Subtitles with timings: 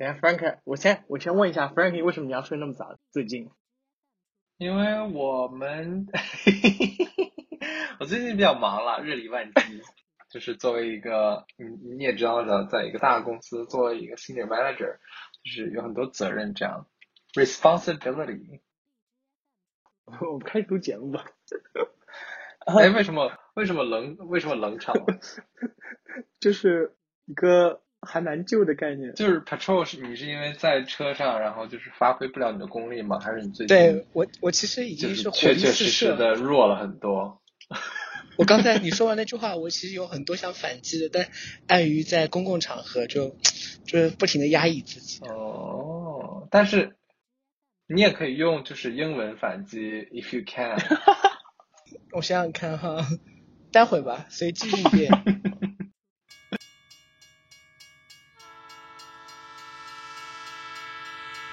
[0.00, 2.96] 等下，Frank，我先我先问一下，Frank，为什么你要睡那么早？
[3.10, 3.50] 最近？
[4.56, 6.06] 因为我们，
[8.00, 9.82] 我最近比较忙了，日理万机。
[10.30, 11.66] 就是作为一个，你
[11.96, 14.96] 你也知道的，在一个大公司作为一个 senior manager，
[15.44, 16.86] 就是有很多责任这样
[17.34, 18.60] ，responsibility。
[20.06, 21.26] 我们开始录节目吧。
[22.60, 24.94] 哎，为什么为什么冷为什么冷场？
[26.40, 26.96] 就是
[27.26, 29.14] 一个还蛮旧的概念。
[29.14, 33.18] 就是 patrol 是你是因为在车上，然后就是发挥不了你的功力吗？
[33.20, 33.76] 还是你最近？
[33.76, 37.40] 对我我其实已经是确确实实的弱了很多。
[38.36, 41.28] 我刚才你说完那句话，我其实有很多想反击的，但
[41.66, 43.36] 碍于在公共场合，就
[43.84, 45.20] 就是不停的压抑自己。
[45.28, 46.96] 哦，但是
[47.86, 49.78] 你也可以用就是英文反击
[50.12, 50.78] ，if you can。
[52.12, 53.06] 我想想看哈，
[53.70, 55.10] 待会吧，随机应变。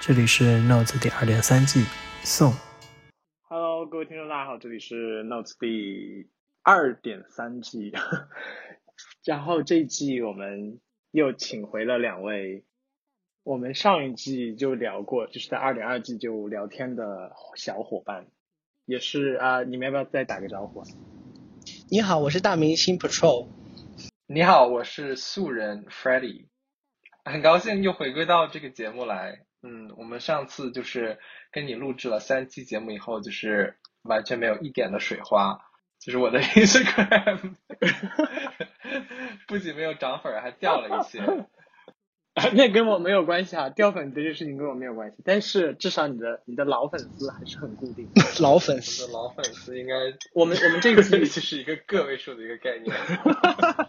[0.08, 1.84] 这里是 Notes 第二点三季
[2.24, 2.50] 送。
[3.42, 6.30] Hello，各位听众，大家好，这里是 Notes 第。
[6.62, 7.92] 二点三季，
[9.26, 12.64] 然后这一季我们又请回了两位，
[13.42, 18.28] 我们上一季就聊过，就是在二点二季就聊天的小伙伴，
[18.86, 20.84] 也是啊，你们要不要再打个招呼？
[21.90, 23.48] 你好，我是大明星 Patrol。
[24.26, 26.46] 你好，我是素人 Freddie。
[27.26, 29.42] 很高兴又回归到这个节目来。
[29.62, 31.18] 嗯，我们上次就是
[31.50, 35.60] 跟你录制了三期节目以后，就是完全没有一点的水花。
[35.98, 37.56] 就是我的 Instagram，
[39.48, 41.20] 不仅没有涨粉，还掉了一些。
[42.54, 45.16] 那跟我没有关系啊，掉粉这件事情跟我没有关系。
[45.24, 48.08] 但是至少你的你的老粉丝还是很固定。
[48.40, 49.94] 老粉丝，老粉丝应该
[50.34, 52.94] 我们我们这个其实是一个个位数的一个概念。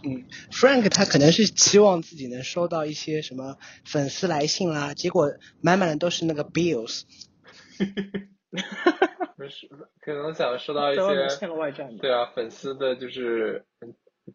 [0.03, 7.03] 嗯，Frank 他可能是期望自己能收到一些什么粉丝来信啦，结果满满的都是那个 bills。
[9.37, 9.69] 不是，
[10.01, 11.01] 可能想收到一些
[11.97, 13.65] 对啊，粉丝的就是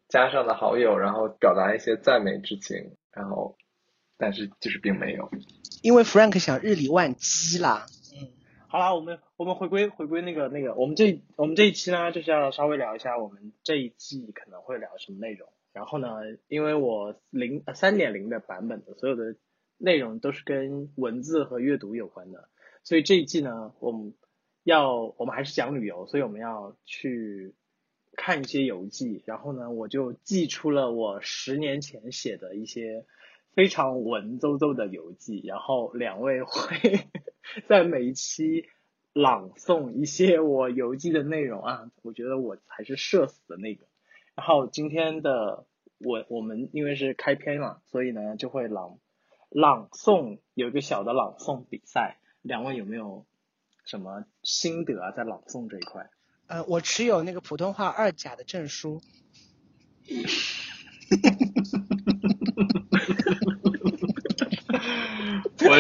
[0.09, 3.57] 加上的好友，然后表达一些赞美之情，然后
[4.17, 5.31] 但是就是并没有，
[5.83, 7.87] 因为 Frank 想日理万机啦。
[8.15, 8.29] 嗯，
[8.69, 15.49] 好啦，我们我们回归回归那个那个，我们这我们这一期呢就是要稍微聊一下我们这一季可能会聊什么内容。
[15.73, 16.09] 然后呢，
[16.49, 19.37] 因为我零三点零的版本的所有的
[19.79, 22.49] 内容都是跟文字和阅读有关的，
[22.83, 24.15] 所以这一季呢，我们。
[24.67, 27.55] 要我们还是讲旅游，所以我们要去
[28.17, 29.23] 看一些游记。
[29.27, 33.05] 然后呢，我就寄出了我十年前写的一些
[33.55, 35.41] 非常文绉绉的游记。
[35.45, 37.09] 然后两位会
[37.69, 38.67] 在每一期
[39.13, 43.87] 朗诵一些我游记的内容啊，我觉得我还是社死的那个。
[44.35, 45.67] 然后今天的
[45.99, 48.99] 我我们因为是开篇嘛，所以呢就会朗
[49.51, 52.19] 朗诵有一个小的朗诵比赛。
[52.43, 53.27] 两位有没有？
[53.87, 56.09] 什么心得啊，在朗诵这一块？
[56.47, 59.03] 呃，我持有那个普通话二甲的证书。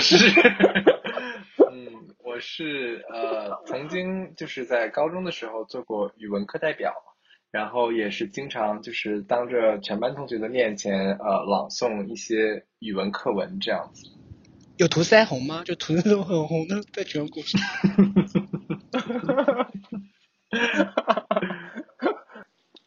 [0.04, 0.16] 是，
[1.72, 6.92] 嗯，我是呃，曾经就是在高中的时候做过语文课代表，
[7.50, 14.06] 然后也是经常就是当着全班同学的面前呃朗诵一些语文课文这样子。
[14.76, 15.62] 有涂腮红吗？
[15.64, 17.58] 就涂那种很红的，在全国上。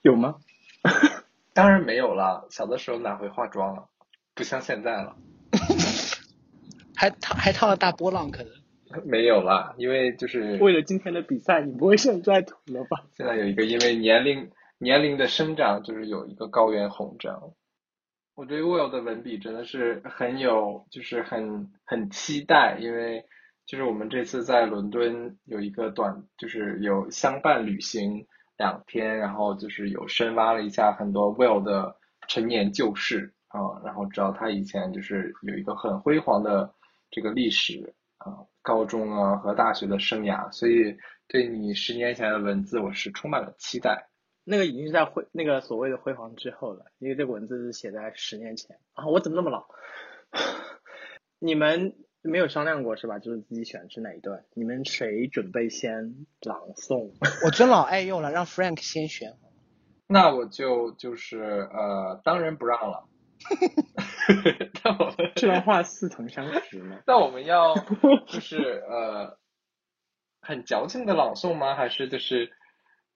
[0.03, 0.35] 有吗？
[1.55, 3.85] 当然没有了，小的时候哪会化妆啊？
[4.35, 5.15] 不像现在了。
[6.97, 8.51] 还套还套了大波浪，可能。
[9.05, 13.03] 没有了，因为就是为了今天的比赛，你不会现在涂了吧？
[13.15, 17.37] 现在有一个因为年龄年龄的生长，就是有一个高原红这样。
[18.33, 23.25] 我对 Will 的文笔真的是很有，就是很很期待，因为
[23.65, 28.25] 就是我们这次在伦敦有一个短，就是有相伴旅行
[28.57, 31.93] 两天，然后就是有深挖了一下很多 Will 的
[32.29, 36.73] 陈年旧事啊，然后知道他以前就是有一个很辉煌的
[37.09, 44.09] 这个历史啊，高中啊和大学的生涯，所以对你十年前的文字我是充满了期待。
[44.43, 49.65] 那个已经是在辉那个所谓的辉煌之后了，因为这个文字是写在十年前啊，我怎么那么老？
[51.39, 53.19] 你们没有商量过是吧？
[53.19, 54.45] 就是自己选是哪一段？
[54.53, 57.11] 你们谁准备先朗诵？
[57.45, 59.33] 我尊老爱幼了，让 Frank 先选。
[60.07, 63.03] 那我就就是呃，当仁不让了。
[64.83, 66.99] 那我们这段话似曾相识吗。
[67.07, 67.75] 那我们要
[68.27, 69.37] 就是呃，
[70.41, 71.75] 很矫情的朗诵吗？
[71.75, 72.51] 还是就是？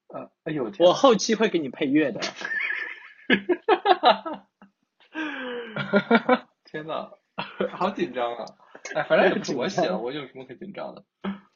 [0.08, 2.20] 呃，哎呦，我后期会给你配乐的。
[6.64, 7.10] 天呐，
[7.70, 8.44] 好紧张啊！
[8.94, 11.04] 哎，反正也不是我写的，我有什么可紧张的？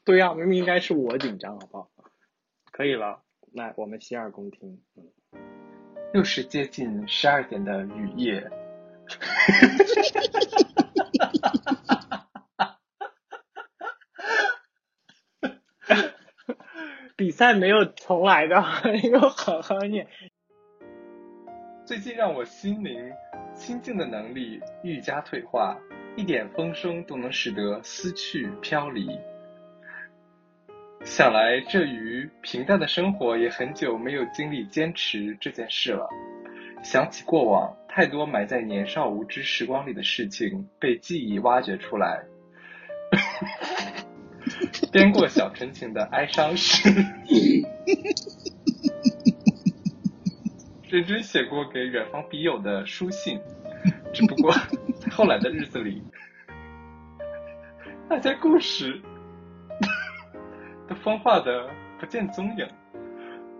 [0.03, 1.91] 对呀、明明应该是我紧张，好不好？
[2.71, 3.21] 可以了，
[3.53, 4.81] 那我们洗耳恭听。
[4.95, 5.11] 嗯，
[6.13, 8.49] 又是接近十二点的雨夜，
[17.15, 18.63] 比赛没有重来的，
[18.93, 20.07] 你给我好好念。
[21.85, 23.11] 最近让我心灵
[23.55, 25.75] 清静的能力愈加退化，
[26.15, 29.19] 一点风声都能使得思绪飘离。
[31.03, 36.07] 想来这于平淡的生活也很久没有经历坚持这件事了。
[36.89, 42.23] 想起过往，太多埋在年少无知时光里的事情被记忆挖掘出来。
[44.89, 46.87] 编过小陈情的哀伤诗，
[50.87, 53.37] 认真写过给远方笔友的书信，
[54.13, 56.01] 只不过在后来的日子里，
[58.07, 59.01] 那些故事
[60.87, 61.69] 都风化的
[61.99, 62.65] 不见踪影，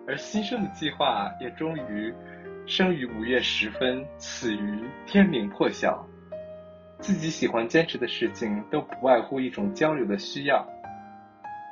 [0.07, 2.13] 而新生的计划也终于
[2.67, 6.05] 生于午夜时分，死于天明破晓。
[6.99, 10.67] 自己喜欢坚持的事情，都不外乎一种交流的需要。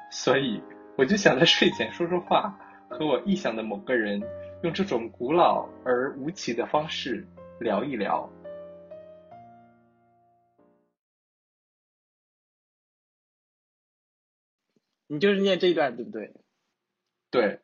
[0.09, 0.63] 所以，
[0.97, 2.57] 我就想在睡前说说话，
[2.89, 4.21] 和我臆想的某个人，
[4.63, 7.27] 用这种古老而无奇的方式
[7.59, 8.31] 聊一聊。
[15.07, 16.33] 你就是念这一段对不对？
[17.29, 17.59] 对，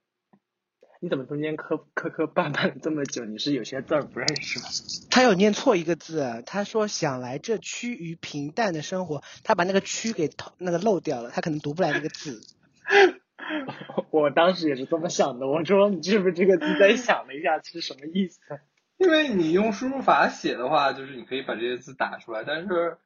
[1.04, 3.26] 你怎么中间磕磕磕绊绊了这么久？
[3.26, 4.66] 你是有些字儿不认识吗？
[5.10, 12.40] 他有念错一个字，啊他说想来这趋于平淡的生活，他把那个趋给那个漏掉了，他可能读不来那个字。
[14.12, 18.40] 我当时也是这么想的，我说你是不是这个字再想了一下是什么意思？
[18.98, 22.98] 因为你用输入法写的话，就是你可以把这些字打出来，但是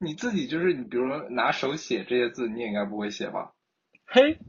[0.00, 3.52] 你自己就是你，比如说拿手写这些字，你也应该不会写吧？
[4.04, 4.40] 嘿，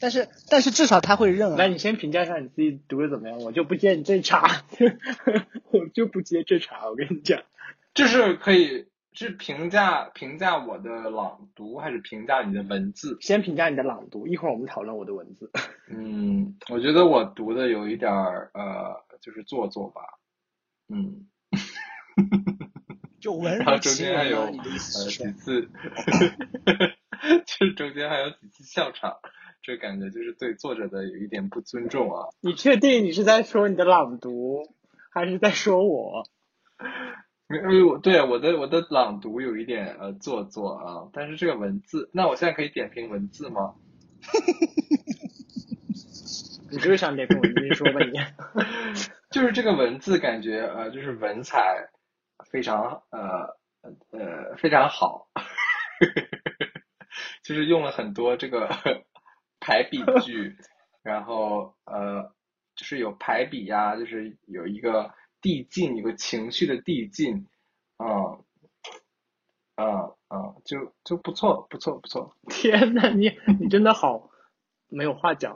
[0.00, 1.56] 但是但是至少他会认啊。
[1.56, 4.62] 来你先评价一下你自己读的怎么样，我就不接你这茬，
[5.70, 7.42] 我就不接这茬，我跟你讲。
[7.92, 13.18] 就是可以是评价评价我的朗读，还是评价你的文字？
[13.20, 15.50] 先评价你的朗读，一会儿我们讨论我的文字。
[15.90, 20.02] 嗯，我觉得我读的有一点儿呃，就是做作吧。
[20.88, 21.26] 嗯，
[23.20, 25.32] 就文然后中如其人啊，间还有你的意思呃几？
[25.32, 25.68] 次，
[27.46, 29.18] 就是中间还有几次笑场，
[29.62, 32.28] 这感觉就是对作者的有一点不尊重啊。
[32.40, 34.62] 你确定你是在说你的朗读，
[35.10, 36.24] 还是在说我？
[37.48, 43.74] 因为我对我的我的朗读有一点呃做作啊，但是这个文字，那我现在可以点评文字吗？
[46.70, 48.12] 你就是想点评文字，你说吧你。
[49.30, 51.88] 就是这个文字感觉呃就是文采
[52.50, 53.56] 非常呃
[54.12, 55.28] 呃非常好，
[57.42, 58.68] 就是用了很多这个
[59.60, 60.56] 排比句，
[61.02, 62.32] 然后呃
[62.74, 67.46] 就是有排比呀、就是有一个递进，有个情绪的递进，
[67.98, 68.44] 嗯
[69.76, 72.34] 嗯嗯，就就不错不错不错。
[72.48, 74.30] 天呐，你你真的好
[74.88, 75.54] 没有话讲，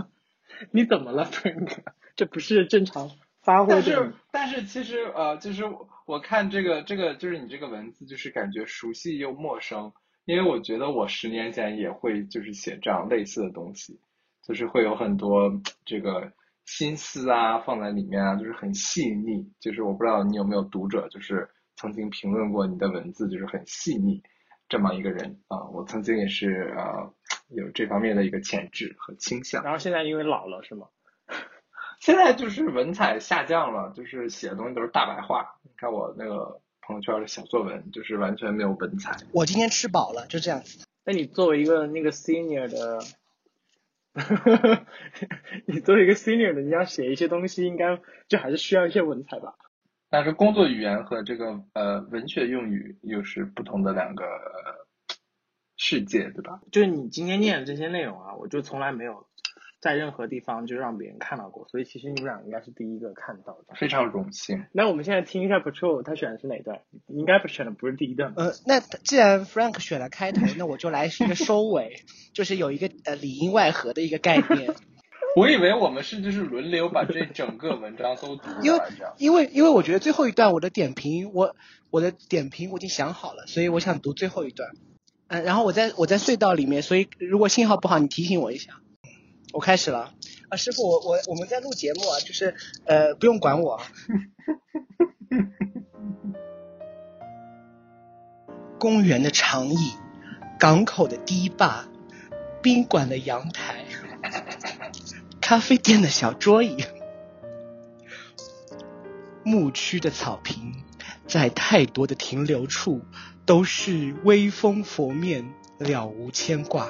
[0.72, 1.78] 你怎么了，Frank？
[2.16, 3.10] 这不是正常
[3.40, 4.12] 发挥的但是。
[4.32, 5.64] 但是其实呃，就是
[6.06, 9.92] 我看这个这个就是你这个文字，就是感觉熟悉又陌生，
[10.30, 13.98] 因为我觉得我十年前也会就是写这样类似的东西，
[14.42, 16.32] 就是会有很多这个
[16.64, 19.52] 心思啊放在里面啊，就是很细腻。
[19.58, 24.22] 就是我不知道你有没有读者，就是曾经评论过你的文字，就是很细腻
[24.68, 27.12] 这么一个人啊、我曾经也是呃
[27.48, 29.64] 有这方面的一个潜质和倾向。
[29.64, 30.86] 然后现在因为老了是吗？
[31.98, 35.56] 现在就是文采下降了，就是写的东西都是大白话。
[35.64, 39.16] 你看我那个朋友圈的小作文，就是完全没有文采。
[39.32, 40.84] 我今天吃饱了，就这样子。
[41.04, 42.98] 那你作为一个那个 senior 的，
[45.66, 49.54] 你作为一个 senior 的，你要写一些东西，应该就还是需要一些文采吧？
[50.08, 54.86] 但是工作语言和这个呃文学用语又是不同的两个、呃、
[55.76, 56.60] 世界，对吧？
[56.72, 59.28] 就是你今天念的这些内容啊，我就从来没有
[59.80, 63.74] 在任何地方就让别人看到过，所以其实你们俩应该是第一个看到的。
[63.74, 64.64] 非常荣幸。
[64.72, 66.80] 那我们现在听一下 Patrol 他选的是哪段？
[67.08, 68.44] 应该不选的不是第一段吧？
[68.44, 72.02] 呃，那既然 Frank 选了开头，那我就来一个收尾，
[72.34, 74.74] 就是有一个呃里应外合的一个概念。
[75.36, 79.14] 我以为我们是就是轮流把这整个文章都读因为完这样。
[79.16, 81.54] 因为因为我觉得最后一段我的点评，我
[81.90, 84.70] 我的点评我已经想好了，所以我想读最后一段。
[85.28, 88.80] 嗯、然后我在我在隧道里面，所以如果信号不好，你提醒我一下。
[89.52, 90.14] 我开始了
[90.48, 92.54] 啊，师傅，我我我们在录节目啊，就是
[92.84, 93.80] 呃不用管我。
[98.78, 99.92] 公园的长椅，
[100.58, 101.88] 港口的堤坝，
[102.62, 103.84] 宾馆的阳台，
[105.40, 106.84] 咖啡店的小桌椅，
[109.44, 110.82] 牧区的草坪，
[111.26, 113.02] 在太多的停留处，
[113.44, 116.88] 都是微风拂面，了无牵挂。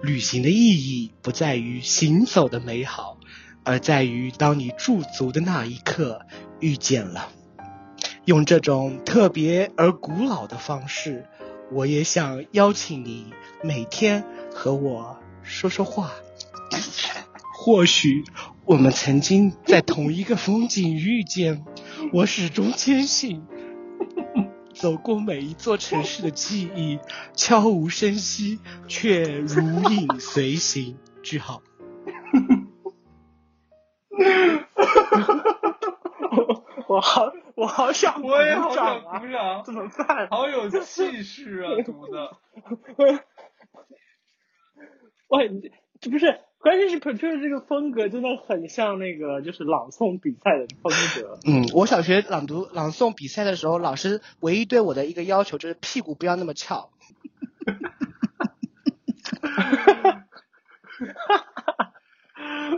[0.00, 3.18] 旅行的意义不在于行走的美好，
[3.64, 6.26] 而在于当你驻足的那一刻
[6.60, 7.30] 遇见了。
[8.24, 11.26] 用这种特别而古老的方式，
[11.72, 13.32] 我也想邀请你
[13.64, 14.24] 每天
[14.54, 16.12] 和我说说话。
[17.56, 18.22] 或许
[18.64, 21.64] 我们曾经在同一个风景遇见，
[22.12, 23.42] 我始终坚信，
[24.78, 27.00] 走过每一座城市的记忆，
[27.34, 30.96] 悄无声息却如影随形。
[31.20, 31.60] 句号。
[36.86, 39.18] 我好，我好想我也好想掌啊！
[39.18, 40.28] 鼓掌，怎么办？
[40.30, 42.36] 好有气势啊，读的。
[45.28, 51.38] 喂，你这不是，关键是 Patricia 这个风格真的很像那个就是朗诵比赛的风格。
[51.46, 56.90] 嗯，我小学朗读朗诵比赛的时候，老师唯一对我的一个要求就是屁股不要那么翘。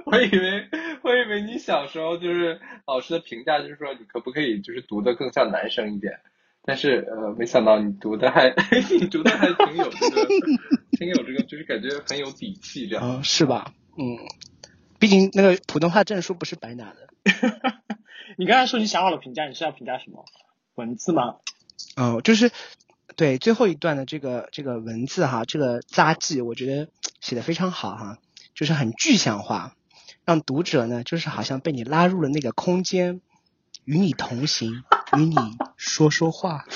[0.05, 0.69] 我以为，
[1.03, 6.21] 我以为你小时候就是老师的评价就是说你可不可以就是读的更像男生一点，
[6.65, 8.55] 但是呃，没想到你读的还
[9.01, 10.29] 你读的还挺有这个，
[11.01, 13.03] 挺有这个，就是感觉很有底气这样。
[13.03, 13.73] 嗯，是吧？
[13.97, 14.19] 嗯，
[14.99, 17.09] 毕竟那个普通话证书不是白拿的。
[18.37, 20.27] 你刚才说你想好了评价，你是要评价什么？
[20.75, 21.37] 文字吗？
[21.97, 22.53] 哦，就是
[23.17, 26.91] 对最后一段的这个这个文字哈，这个札记，我觉得
[27.23, 28.19] 写的非常好哈，
[28.55, 29.75] 就是很具象化，
[30.27, 33.23] 让读者呢，就是好像被你拉入了那个空间，
[33.87, 34.85] 与你同行，
[35.17, 35.35] 与你
[35.79, 36.67] 说说话。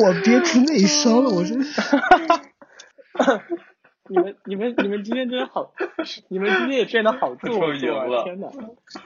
[0.00, 1.80] 我憋出内伤了，我真是。
[4.08, 5.72] 你们你们你们今天真的好，
[6.28, 7.66] 你们今天也变得好做作啊！
[7.66, 8.48] 终于赢了天哪！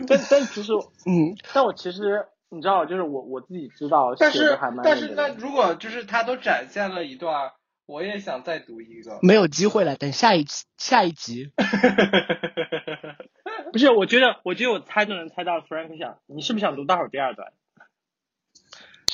[0.09, 0.73] 但但其实，
[1.07, 5.35] 嗯，但我其实你知道，就是我我自己知道但是写的还蛮但是那那。
[5.35, 7.53] 如果就是他都展现了一段，
[7.87, 9.19] 我也想再读一个。
[9.23, 11.53] 没有机会了，等下一期下一集。
[13.73, 17.53] 不是，我觉得我觉得我猜都能猜到 Frank 想，你是不是想读大伙儿第二段？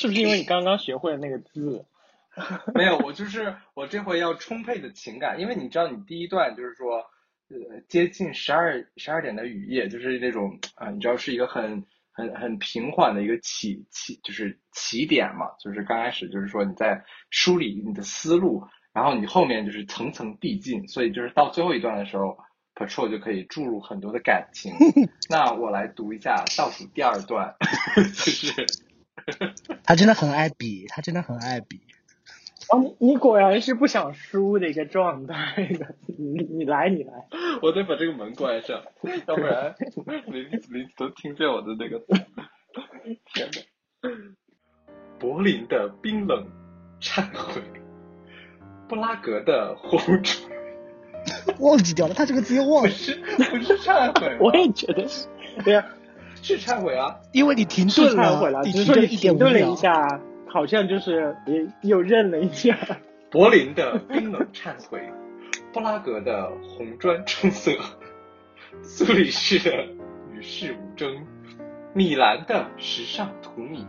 [0.03, 1.87] 是不是因为你刚刚学会了那个字？
[2.75, 6.97] 没有，我就是我这回要充沛的情感，因为你知道，你第一段就是说，
[7.51, 22.39] 呃，接近十二十二点的雨夜，就是那种啊、你知道是一个很很很平缓的一个起起，就是起点嘛，就是刚开始就是说你在梳理你的思路，然后你后面就是层层递进，所以就是到最后一段的时候
[22.75, 24.73] ，Patrol 就可以注入很多的感情。
[25.29, 27.55] 那我来读一下倒数第二段，
[27.95, 28.67] 就是。
[29.85, 31.81] 他真的很爱比，他真的很爱比。
[32.69, 35.95] 哦，你你果然是不想输的一个状态的。
[36.07, 37.13] 你你来你来，
[37.61, 38.83] 我得把这个门关上，
[39.27, 39.75] 要不然
[40.27, 42.01] 林林都听见我的那个。
[43.35, 43.61] 天呐，
[45.19, 46.47] 柏林的冰冷
[47.01, 47.61] 忏悔，
[48.89, 50.39] 布拉格的红烛，
[51.59, 55.27] 忘记掉了，他这个字又忘了，不是不是忏悔， 我也觉得是。
[55.65, 55.85] 对呀、
[56.43, 57.17] 是忏悔啊！
[57.33, 59.77] 因为你停是顿忏悔了，你只是说你停顿了一。
[59.77, 62.77] 下，好像就是也又认了一下。
[63.31, 65.01] 柏林的冰冷忏悔，
[65.73, 67.71] 布拉格的红砖春色，
[68.83, 69.87] 苏黎世的
[70.35, 71.27] 与世无争，
[71.95, 73.87] 米兰的时尚荼蘼，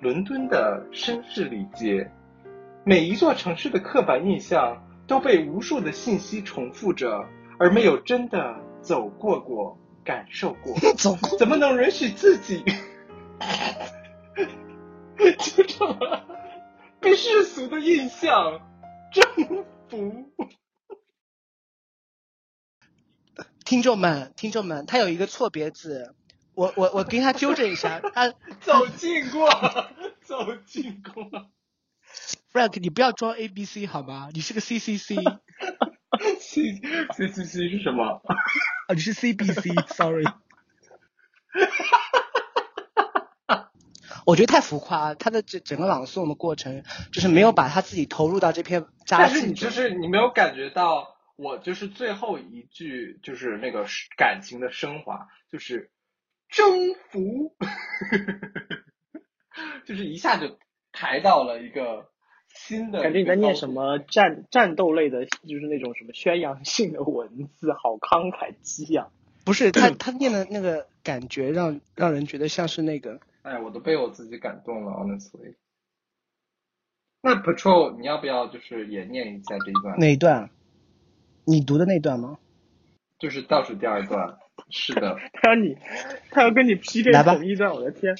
[0.00, 2.10] 伦敦的绅士礼节，
[2.84, 7.26] 每一座城市的刻板印象都被无数的信息重复着，
[7.58, 9.76] 而没有真的走过过、
[10.10, 10.76] 感受过。
[10.98, 12.64] 走过，怎么能允许自己
[15.38, 16.26] 就这么
[16.98, 18.60] 被世俗的印象
[19.14, 20.26] 征服？
[23.64, 26.16] 听众们，听众们，他有一个错别字，
[26.54, 29.48] 我我我跟他纠正一下，他走近过，
[30.22, 31.48] 走近过。
[32.52, 34.30] Frank，你不要装 A B C 好吗？
[34.32, 35.14] 你是个 C C，C
[36.40, 36.80] C
[37.28, 38.20] C C 是什么？
[38.92, 40.24] 你是 C B C，Sorry。
[44.26, 49.46] 我觉得太浮夸，他的整整个朗诵的过程就是没有把他自己投入到这篇札但是。
[49.46, 55.90] 你就是你没有感觉到，我就是最后一句就是那个感情的升华，就是
[56.48, 57.56] 征服，
[59.86, 60.58] 就是一下就
[60.92, 62.10] 抬到了一个
[62.52, 63.02] 新的。
[63.02, 63.68] 感觉你在念什？
[63.70, 69.10] 么战战斗类的，就是那种什么宣扬性的文字，好慷慨激昂。
[69.44, 75.54] 不是他 他念的那个感觉让让人觉得像是那个哎，我都被我自己感动了，honestly。
[77.22, 79.98] 那 Patrol，你要不要就是也念一下这一段？
[79.98, 80.50] 哪一段？
[81.44, 82.38] 你读的那段吗？
[83.18, 84.38] 就是倒数第二段。
[84.68, 85.76] 是的， 他要你，
[86.30, 88.14] 他要跟你 PK 来吧同一段，我的天！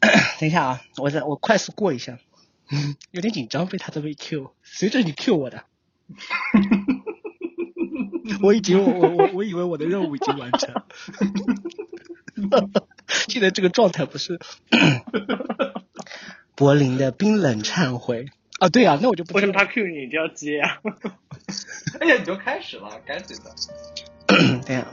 [0.40, 2.18] 等一下啊，我再我快速过一下，
[3.12, 5.64] 有点紧张被他这么一 Q，随着你 Q 我的，
[8.42, 10.74] 我已经我我我以为我的任务已经完成，
[13.28, 14.38] 现在这个状态不是
[16.54, 18.26] 柏林的冰冷忏悔
[18.58, 18.68] 啊？
[18.68, 20.80] 对啊，那我就不知道为什么他 Q 你，你就要接啊？
[22.00, 23.54] 哎呀，你就开始了，赶紧的。
[24.26, 24.86] 等一下，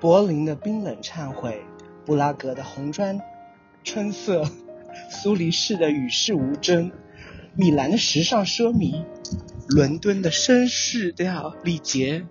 [0.00, 1.62] 柏林的冰冷忏悔，
[2.06, 3.20] 布拉格的红砖
[3.82, 4.44] 春色，
[5.10, 6.92] 苏黎世的与世无争，
[7.56, 9.04] 米兰的时尚奢靡，
[9.68, 12.26] 伦敦的绅士，等一下啊，礼节。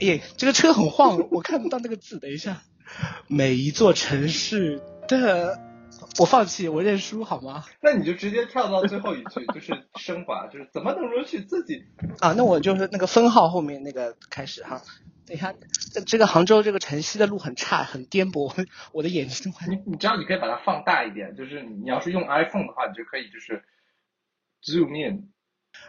[0.00, 2.18] 耶，这个车很晃，我看不到那个字。
[2.18, 2.62] 等一下，
[3.28, 5.60] 每一座城市的，
[6.18, 7.64] 我放弃，我认输好吗？
[7.80, 11.84] 那你就直接跳到最后一句，就是升华，就是怎么能容许自己？
[12.20, 14.82] 啊，那我就是那个分号后面那个开始哈。
[15.26, 15.54] 等一下，
[15.92, 18.54] 这这个杭州这个城西的路很差，很颠簸，我
[18.92, 23.62] 我的眼睛快你你知道你可以把它放大一点，就是你要是用 iPhone 的话，你就可以就是
[24.62, 25.28] zoom in。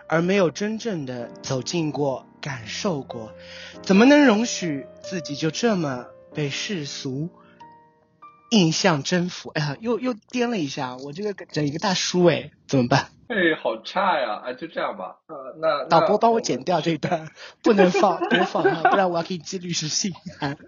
[0.07, 3.33] 而没有真正的走进过、感受过，
[3.81, 7.29] 怎么能容许自己就这么被世俗
[8.53, 9.49] 印象征服？
[9.49, 13.09] 哎呀，又又颠了一下，我这个整一个大叔哎，怎么办？
[13.27, 14.41] 哎，好差呀！
[14.45, 15.15] 哎，就这样吧。
[15.27, 17.29] 呃，那导播帮我我剪掉这一段，
[17.63, 20.57] 不能放，别放啊，不然我要给你寄律师信函。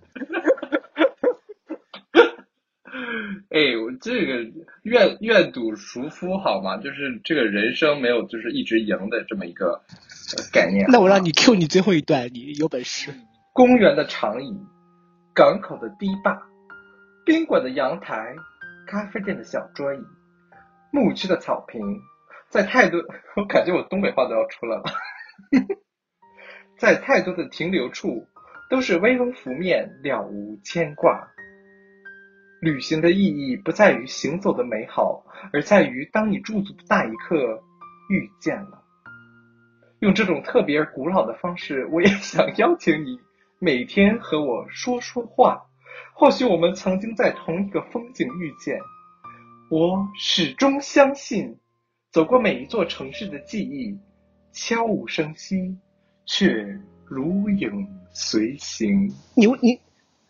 [3.50, 4.44] 哎，我这个
[4.84, 6.77] 愿愿赌服输好吗？
[6.77, 9.84] 就是这个人生没有就是一直赢的这么一个、
[10.36, 10.86] 呃、概念。
[10.89, 13.13] 那我让你 Q 你最后一段，你有本事。
[13.54, 14.58] 公园的长椅，
[15.34, 16.42] 港口的堤坝，
[17.25, 18.36] 宾馆的阳台，
[18.86, 20.00] 咖啡店的小桌椅，
[20.91, 21.82] 牧区的草坪，
[22.50, 23.01] 在太多，
[23.36, 24.84] 我感觉我东北话都要出来了。
[26.77, 28.27] 在太多的停留处，
[28.70, 31.27] 都是微风拂面，了无牵挂。
[32.61, 37.59] 旅行的意义不在于行走的美好，而在于当你驻足的那一刻，
[38.07, 38.83] 遇见了。
[39.98, 43.20] 用这种特别古老的方式，我也想邀请你
[43.57, 45.66] 每天和我说说话。
[46.14, 48.79] 或许我们曾经在同一个风景遇见。
[49.70, 51.58] 我始终相信，
[52.12, 53.98] 走过每一座城市的记忆，
[54.51, 55.77] 悄无声息，
[56.25, 59.12] 却如影随形。
[59.36, 59.79] 你你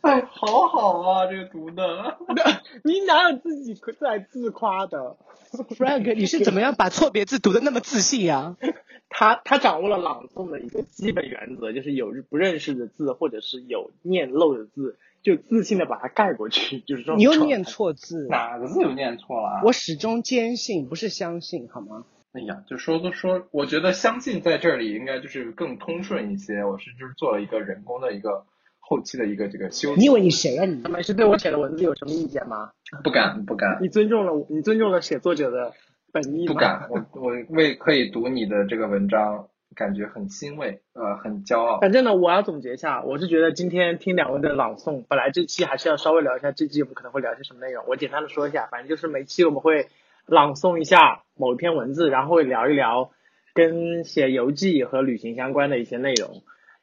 [0.02, 2.18] 哎，好好啊，这个读的。
[2.84, 5.18] 你哪有自己在自夸的
[5.52, 8.56] ？Frank，你是怎么样把错别字读的那么自信呀、
[9.10, 19.62] 他他掌握了朗诵的一个基本原则，就是有不认识的字或者是有念漏的字，就自信的把它盖过去，就是这种你又念错字，哪个字又念错了啊？
[19.64, 22.06] 我始终坚信，不是相信，好吗？
[22.34, 26.64] 哎呀，就说都说，我觉得相信在这里应该就是更通顺一些。
[26.64, 28.46] 我是就是做了一个人工的一个
[28.80, 29.96] 后期的一个这个修。
[29.96, 30.84] 你以为你谁啊你？
[30.84, 32.70] 他们是对我写的文字有什么意见吗？
[33.04, 35.74] 不敢不敢你尊重了我，你尊重了写作者的
[36.12, 36.54] 本意吗？
[36.54, 41.80] 不敢，我我为可以读你的这个文章，感觉很欣慰，呃，很骄傲。
[41.80, 49.88] 反正呢，我要总结一下，我是觉得今天听两位的朗诵，本来这期还是要稍微聊一下这期我们可能会聊些什么内容，我简单的说一下，反正就是每期我们会
[50.26, 53.12] 朗诵一下某一篇文字，然后会聊一聊
[53.54, 56.42] 跟写游记和旅行相关的一些内容。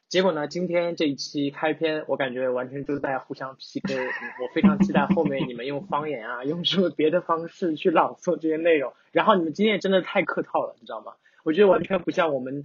[0.09, 3.95] 结果呢，今天这一期开篇，我感觉完全就是在互相 PK。
[3.97, 8.93] 我非常期待后面你们用方言啊，用什么别的方式去朗诵这些内容。
[9.11, 11.13] 然后你们今天也真的太客套了，你知道吗？
[11.43, 12.63] 我觉得完全不像我们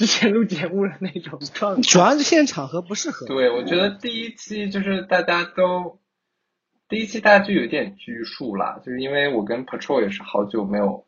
[0.00, 1.82] 之前录节目的那种 状态。
[1.82, 3.26] 主要是现在场合不适合。
[3.26, 5.98] 对，我觉得第一期就是大家都，
[6.88, 11.04] 第一期大家就有点拘束啦，就是因为我跟 Patrol 也是好久没有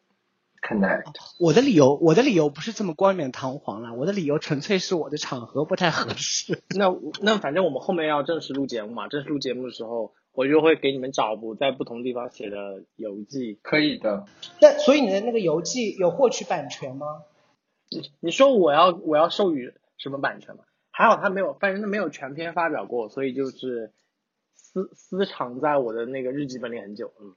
[0.60, 1.04] connect。
[1.40, 6.62] 我的理由，我的理由不是这么冠冕堂皇了，我的理由纯粹是我的场合不太合适。
[6.76, 13.58] 那那反正我们后面要正式录节目嘛，正式录节目的时候，我就会给你们找不在不同地方写的游记。
[13.62, 14.26] 可以的，
[14.60, 17.06] 那所以你的那个游记有获取版权吗？
[18.20, 20.64] 你说我要我要授予什么版权吗？
[20.90, 23.92] 还好他没有，反正他没有全篇发表过，所以就是
[24.54, 27.12] 私私藏在我的那个日记本里很久。
[27.20, 27.34] 嗯，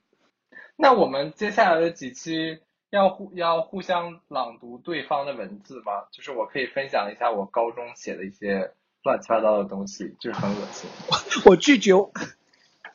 [0.76, 6.06] 那我们接下来的几期要互要互相朗读对方的文字吗？
[6.12, 8.72] 就是我可以分享一下我高中写的一些
[9.04, 10.90] 乱七八糟的东西，就是很恶心，
[11.48, 11.94] 我拒绝。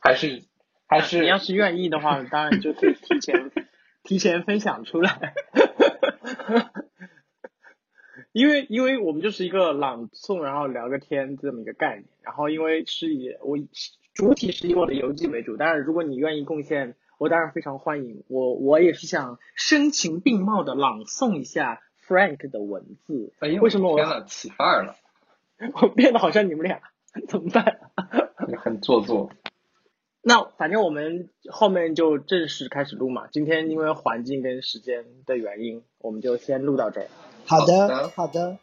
[0.03, 0.43] 还是
[0.87, 3.51] 还是你要是愿意的话，当然就可以提前
[4.03, 5.35] 提前分享出来。
[8.33, 12.05] 因为因为我们就是一个朗诵，然后聊个天这么一个概念。
[12.23, 13.59] 然后因为是以我
[14.15, 18.23] 主体是以我的游记为主，但是如果你愿意贡献我当然非常欢迎。
[18.29, 23.33] 我我也是想声情并茂的朗诵一下 Frank 的文字。
[23.41, 24.97] 哎呦，为什么我天了，起范儿了，
[25.83, 26.81] 我变得好像你们俩？
[27.29, 27.81] 怎么办？
[28.59, 29.31] 很做作。
[30.23, 33.27] 那反正我们后面就正式开始录嘛。
[33.33, 37.09] 今天因为环境跟时间的原因，我们就先录到这儿。
[37.51, 38.57] 好好的的，好的。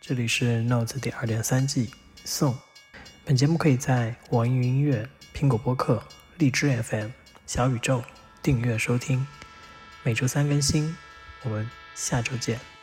[0.00, 1.90] 这里是 Notes 第二点三季
[2.24, 2.56] 送。
[3.24, 6.00] 本节目可以在网易云音乐、苹果播客、
[6.38, 7.08] 荔枝 FM、
[7.48, 8.04] 小宇宙
[8.44, 9.26] 订阅收听，
[10.04, 10.96] 每周三更新。
[11.42, 12.75] 我们下周见。